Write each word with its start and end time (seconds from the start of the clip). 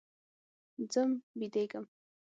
ځم 0.91 1.09
بيدېږم. 1.37 1.85